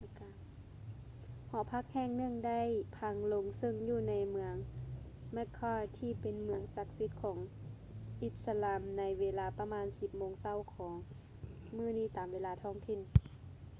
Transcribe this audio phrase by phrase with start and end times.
[1.49, 2.61] ຫໍພັກແຫ່ງໜຶ່ງໄດ້
[2.97, 4.55] ພັງລົງເຊິ່ງຢູ່ໃນເມືອງ
[5.35, 7.37] mecca ທີ່ເປັນເມືອງສັກສິດຂອງ
[8.21, 10.95] ອິດສະລາມໃນເວລາປະມານ 10 ໂມງເຊົ້າຂອງ
[11.77, 12.99] ມື້ນີ້ຕາມເວລາທ້ອງຖິ່ນ